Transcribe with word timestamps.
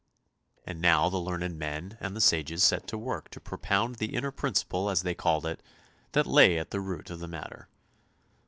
"And 0.65 0.81
now 0.81 1.09
the 1.09 1.19
learned 1.19 1.59
men 1.59 1.95
and 1.99 2.15
the 2.15 2.21
sages 2.21 2.63
set 2.63 2.87
to 2.87 2.97
work 2.97 3.29
to 3.29 3.39
pro 3.39 3.59
pound 3.59 3.97
the 3.97 4.15
inner 4.15 4.31
principle, 4.31 4.89
as 4.89 5.03
they 5.03 5.13
called 5.13 5.45
it, 5.45 5.61
that 6.13 6.25
lay 6.25 6.57
at 6.57 6.71
the 6.71 6.79
root 6.81 7.11
of 7.11 7.19
the 7.19 7.27
matter. 7.27 7.67